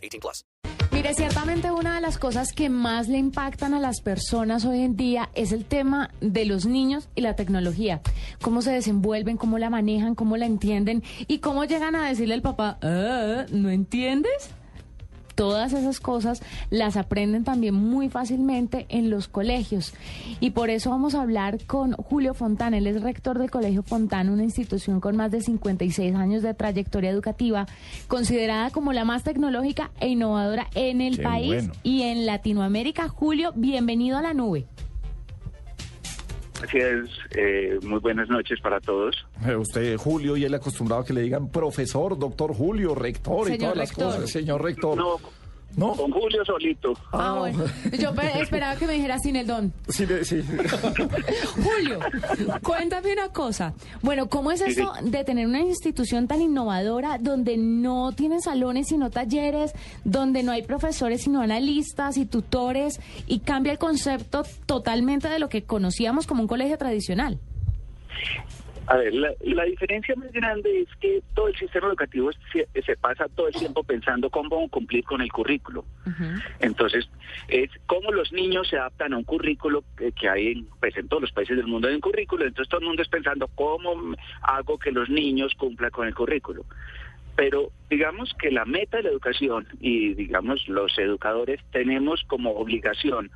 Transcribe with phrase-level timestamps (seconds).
[0.00, 0.44] 18 plus.
[0.92, 4.96] Mire, ciertamente una de las cosas que más le impactan a las personas hoy en
[4.96, 8.00] día es el tema de los niños y la tecnología.
[8.42, 12.42] Cómo se desenvuelven, cómo la manejan, cómo la entienden y cómo llegan a decirle al
[12.42, 14.50] papá, "Ah, ¿no entiendes?
[15.34, 19.94] Todas esas cosas las aprenden también muy fácilmente en los colegios.
[20.40, 22.78] Y por eso vamos a hablar con Julio Fontana.
[22.78, 27.10] Él es rector del Colegio Fontana, una institución con más de 56 años de trayectoria
[27.10, 27.66] educativa,
[28.08, 31.72] considerada como la más tecnológica e innovadora en el Qué país bueno.
[31.82, 33.08] y en Latinoamérica.
[33.08, 34.66] Julio, bienvenido a la nube.
[36.62, 39.16] Así es, eh, muy buenas noches para todos.
[39.46, 43.58] Eh, Usted, Julio, y él acostumbrado a que le digan profesor, doctor Julio, rector y
[43.58, 44.28] todas las cosas.
[44.30, 44.96] Señor rector.
[44.96, 45.16] No,
[45.76, 45.92] ¿No?
[45.94, 46.92] con Julio solito.
[47.12, 47.64] Ah, bueno.
[47.98, 49.72] Yo pe- esperaba que me dijera sin el don.
[49.88, 50.42] Sí, sí.
[51.62, 51.98] Julio,
[52.62, 53.72] cuéntame una cosa.
[54.02, 59.10] Bueno, ¿cómo es esto de tener una institución tan innovadora donde no tienen salones sino
[59.10, 59.72] talleres,
[60.04, 65.48] donde no hay profesores sino analistas y tutores y cambia el concepto totalmente de lo
[65.48, 67.38] que conocíamos como un colegio tradicional?
[68.90, 72.96] A ver, la, la diferencia más grande es que todo el sistema educativo se, se
[72.96, 75.84] pasa todo el tiempo pensando cómo cumplir con el currículo.
[76.58, 77.08] Entonces,
[77.46, 81.06] es cómo los niños se adaptan a un currículo que, que hay en, pues, en
[81.06, 82.44] todos los países del mundo hay un currículo.
[82.44, 83.94] Entonces, todo el mundo es pensando cómo
[84.42, 86.64] hago que los niños cumplan con el currículo.
[87.36, 93.30] Pero digamos que la meta de la educación y digamos los educadores tenemos como obligación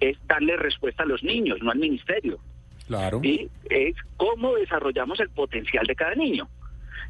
[0.00, 2.40] es darle respuesta a los niños, no al ministerio.
[2.86, 3.20] Claro.
[3.22, 6.48] Y es cómo desarrollamos el potencial de cada niño.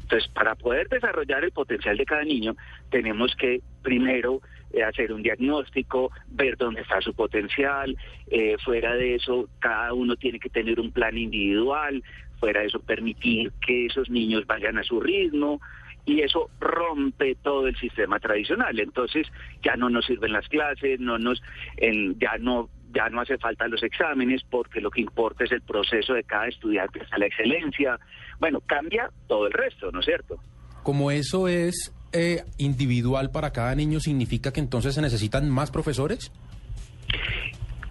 [0.01, 2.55] Entonces, para poder desarrollar el potencial de cada niño,
[2.89, 4.41] tenemos que primero
[4.73, 7.95] eh, hacer un diagnóstico, ver dónde está su potencial.
[8.27, 12.01] eh, fuera de eso, cada uno tiene que tener un plan individual.
[12.39, 15.59] Fuera de eso, permitir que esos niños vayan a su ritmo.
[16.05, 18.79] Y eso rompe todo el sistema tradicional.
[18.79, 19.27] Entonces,
[19.61, 21.41] ya no nos sirven las clases, no nos,
[21.75, 25.61] en- ya no ya no hace falta los exámenes porque lo que importa es el
[25.61, 27.99] proceso de cada estudiante hasta la excelencia.
[28.39, 30.37] Bueno, cambia todo el resto, ¿no es cierto?
[30.83, 36.31] Como eso es eh, individual para cada niño, ¿significa que entonces se necesitan más profesores?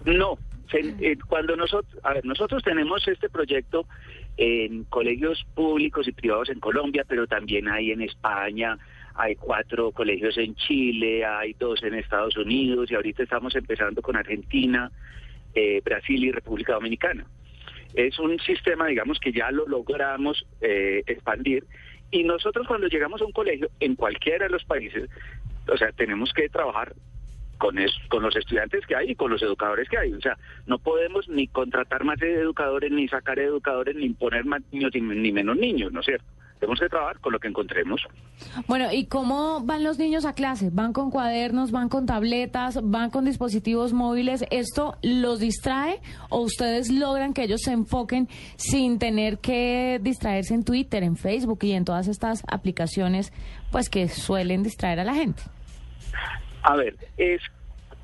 [0.05, 0.37] No,
[0.71, 3.85] se- eh, cuando nosotros, a ver, nosotros tenemos este proyecto
[4.37, 8.77] en colegios públicos y privados en Colombia, pero también hay en España,
[9.17, 14.15] hay cuatro colegios en Chile, hay dos en Estados Unidos y ahorita estamos empezando con
[14.15, 14.91] Argentina,
[15.55, 17.25] eh, Brasil y República Dominicana.
[17.95, 21.65] Es un sistema, digamos, que ya lo logramos eh, expandir
[22.11, 25.09] y nosotros cuando llegamos a un colegio en cualquiera de los países,
[25.67, 26.93] o sea, tenemos que trabajar
[27.57, 30.13] con, los estudiantes que hay y con los educadores que hay.
[30.13, 34.91] O sea, no podemos ni contratar más educadores, ni sacar educadores, ni imponer más niños,
[34.93, 36.25] ni, ni menos niños, ¿no es cierto?
[36.59, 38.01] Tenemos que trabajar con lo que encontremos.
[38.67, 40.69] Bueno, ¿y cómo van los niños a clase?
[40.71, 44.45] ¿Van con cuadernos, van con tabletas, van con dispositivos móviles?
[44.49, 50.63] ¿Esto los distrae o ustedes logran que ellos se enfoquen sin tener que distraerse en
[50.63, 53.31] Twitter, en Facebook y en todas estas aplicaciones
[53.71, 55.43] pues que suelen distraer a la gente?
[56.63, 57.41] A ver, es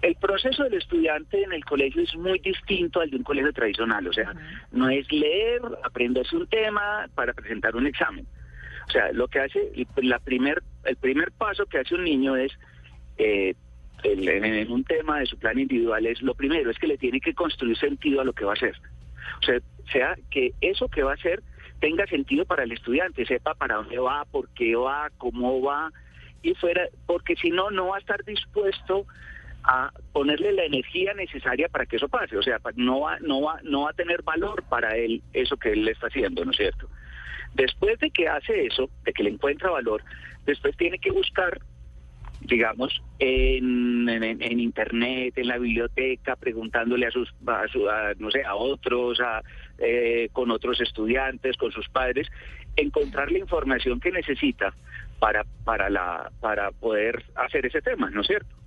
[0.04, 4.06] el proceso del estudiante en el colegio es muy distinto al de un colegio tradicional.
[4.08, 4.34] O sea,
[4.72, 8.28] no es leer, aprenderse un tema para presentar un examen.
[8.88, 12.52] O sea, lo que hace, la primer, el primer paso que hace un niño es,
[13.18, 13.56] eh,
[14.04, 17.34] en, un tema de su plan individual, es lo primero, es que le tiene que
[17.34, 18.76] construir sentido a lo que va a hacer.
[19.42, 19.60] O sea,
[19.92, 21.42] sea que eso que va a hacer
[21.80, 25.92] tenga sentido para el estudiante, sepa para dónde va, por qué va, cómo va,
[26.42, 29.06] y fuera, porque si no, no va a estar dispuesto
[29.64, 32.38] a ponerle la energía necesaria para que eso pase.
[32.38, 35.72] O sea, no va, no va, no va a tener valor para él eso que
[35.72, 36.90] él está haciendo, ¿no es cierto?
[37.54, 40.04] Después de que hace eso, de que le encuentra valor,
[40.46, 41.60] después tiene que buscar,
[42.42, 48.56] digamos, en, en- internet, en la biblioteca, preguntándole a sus, a a, no sé, a
[48.56, 49.42] otros, a,
[49.78, 52.28] eh, con otros estudiantes, con sus padres,
[52.76, 54.74] encontrar la información que necesita
[55.20, 58.63] para, para, la, para poder hacer ese tema, ¿no es cierto?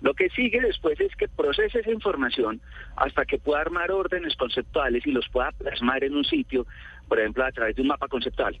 [0.00, 2.60] Lo que sigue después es que procese esa información
[2.96, 6.66] hasta que pueda armar órdenes conceptuales y los pueda plasmar en un sitio,
[7.08, 8.58] por ejemplo, a través de un mapa conceptual.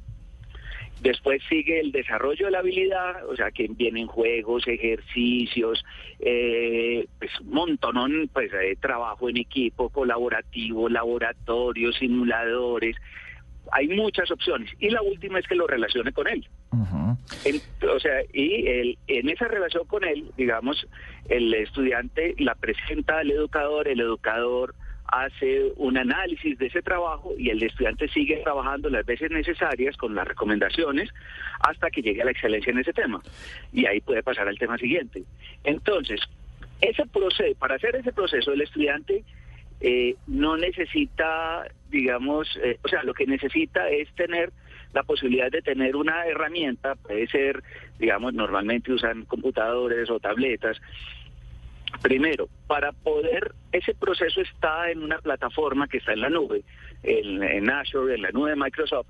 [1.00, 5.84] Después sigue el desarrollo de la habilidad, o sea, que vienen juegos, ejercicios,
[6.18, 12.96] eh, pues un montón, pues eh, trabajo en equipo, colaborativo, laboratorios, simuladores.
[13.72, 14.70] Hay muchas opciones.
[14.78, 16.46] Y la última es que lo relacione con él.
[17.94, 20.86] O sea, y el- en esa relación con él, digamos,
[21.28, 24.74] el estudiante la presenta al educador, el educador
[25.06, 30.14] hace un análisis de ese trabajo y el estudiante sigue trabajando las veces necesarias con
[30.14, 31.08] las recomendaciones
[31.60, 33.20] hasta que llegue a la excelencia en ese tema.
[33.72, 35.22] Y ahí puede pasar al tema siguiente.
[35.64, 36.20] Entonces,
[36.82, 39.24] ese proceso, para hacer ese proceso, el estudiante
[39.80, 44.52] eh, no necesita, digamos, eh, o sea, lo que necesita es tener
[44.92, 47.62] la posibilidad de tener una herramienta, puede ser,
[47.98, 50.80] digamos, normalmente usan computadores o tabletas.
[52.02, 56.62] Primero, para poder, ese proceso está en una plataforma que está en la nube,
[57.02, 59.08] en, en Azure, en la nube de Microsoft,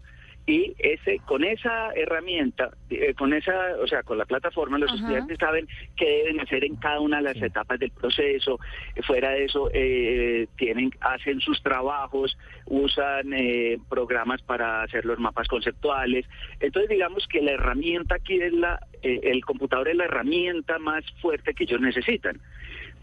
[0.48, 3.52] y ese con esa herramienta, eh, con esa,
[3.82, 4.98] o sea, con la plataforma, los Ajá.
[4.98, 8.58] estudiantes saben qué deben hacer en cada una de las etapas del proceso.
[8.94, 15.18] Eh, Fuera de eso, eh, tienen, hacen sus trabajos, usan eh, programas para hacer los
[15.18, 16.24] mapas conceptuales.
[16.60, 21.04] Entonces, digamos que la herramienta aquí es la, eh, el computador es la herramienta más
[21.20, 22.40] fuerte que ellos necesitan.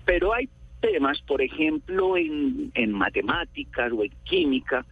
[0.04, 0.50] Pero hay
[0.82, 4.84] temas, por ejemplo, en, en matemáticas o en química,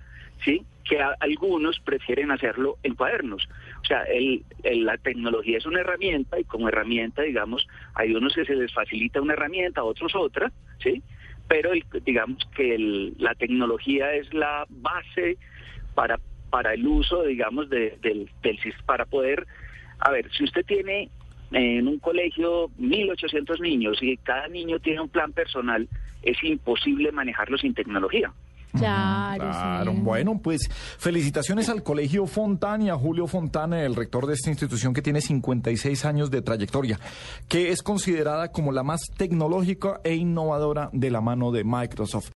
[0.45, 0.63] ¿sí?
[0.83, 3.47] Que algunos prefieren hacerlo en cuadernos.
[3.81, 8.33] O sea, el, el- la tecnología es una herramienta y como herramienta, digamos, hay unos
[8.33, 11.01] que se les facilita una herramienta, otros otra, ¿sí?
[11.47, 11.71] Pero
[12.05, 12.77] digamos que
[13.17, 15.37] la tecnología es la base
[15.93, 16.19] para,
[16.49, 19.45] para el uso, digamos, de- del, del para poder,
[19.99, 21.09] a ver, si usted tiene
[21.51, 25.87] en un colegio 1.800 niños y cada niño tiene un plan personal,
[26.23, 28.33] es imposible manejarlo sin tecnología.
[28.73, 29.99] Claro, Claro, sí.
[30.01, 34.93] bueno, pues felicitaciones al Colegio Fontana y a Julio Fontana, el rector de esta institución
[34.93, 36.99] que tiene 56 años de trayectoria,
[37.47, 42.31] que es considerada como la más tecnológica e innovadora de la mano de Microsoft.